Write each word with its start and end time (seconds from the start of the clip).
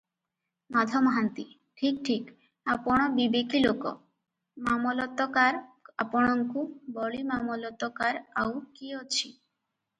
ମାଧ 0.75 1.01
ମହାନ୍ତି- 1.07 1.43
ଠିକ୍ 1.81 1.99
ଠିକ୍, 2.09 2.31
ଆପଣ 2.75 3.05
ବିବେକୀ 3.19 3.61
ଲୋକ, 3.67 3.93
ମାମଲତକାର, 4.71 5.63
ଆପଣଙ୍କୁ 6.07 6.67
ବଳି 6.99 7.23
ମାମଲତକାର 7.31 8.27
ଆଉ 8.45 8.61
କିଏ 8.81 9.01
ଅଛି? 9.05 9.35